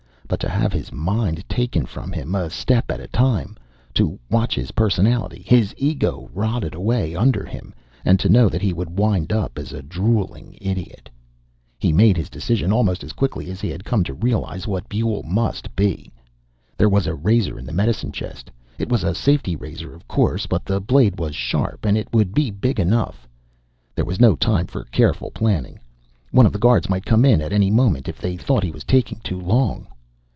But 0.27 0.39
to 0.39 0.49
have 0.49 0.71
his 0.71 0.93
mind 0.93 1.43
taken 1.49 1.85
from 1.85 2.13
him, 2.13 2.33
a 2.35 2.49
step 2.49 2.89
at 2.89 3.01
a 3.01 3.07
time 3.07 3.57
to 3.93 4.17
watch 4.29 4.55
his 4.55 4.71
personality, 4.71 5.43
his 5.45 5.75
ego, 5.77 6.29
rotted 6.33 6.73
away 6.73 7.13
under 7.13 7.43
him 7.43 7.73
and 8.05 8.17
to 8.21 8.29
know 8.29 8.47
that 8.47 8.61
he 8.61 8.71
would 8.71 8.97
wind 8.97 9.33
up 9.33 9.59
as 9.59 9.73
a 9.73 9.81
drooling 9.81 10.57
idiot.... 10.61 11.09
He 11.77 11.91
made 11.91 12.15
his 12.15 12.29
decision, 12.29 12.71
almost 12.71 13.03
as 13.03 13.11
quickly 13.11 13.51
as 13.51 13.59
he 13.59 13.67
had 13.67 13.83
come 13.83 14.05
to 14.05 14.13
realize 14.13 14.67
what 14.67 14.87
Buehl 14.87 15.21
must 15.25 15.75
be. 15.75 16.13
There 16.77 16.87
was 16.87 17.07
a 17.07 17.13
razor 17.13 17.59
in 17.59 17.65
the 17.65 17.73
medicine 17.73 18.13
chest. 18.13 18.49
It 18.79 18.87
was 18.87 19.03
a 19.03 19.13
safety 19.13 19.57
razor, 19.57 19.93
of 19.93 20.07
course, 20.07 20.45
but 20.45 20.63
the 20.63 20.79
blade 20.79 21.19
was 21.19 21.35
sharp 21.35 21.83
and 21.83 21.97
it 21.97 22.07
would 22.13 22.33
be 22.33 22.49
big 22.51 22.79
enough. 22.79 23.27
There 23.95 24.05
was 24.05 24.21
no 24.21 24.37
time 24.37 24.67
for 24.67 24.85
careful 24.85 25.31
planning. 25.31 25.77
One 26.31 26.45
of 26.45 26.53
the 26.53 26.57
guards 26.57 26.87
might 26.89 27.05
come 27.05 27.25
in 27.25 27.41
at 27.41 27.51
any 27.51 27.69
moment 27.69 28.07
if 28.07 28.17
they 28.21 28.37
thought 28.37 28.63
he 28.63 28.71
was 28.71 28.85
taking 28.85 29.19
too 29.25 29.37
long. 29.37 29.87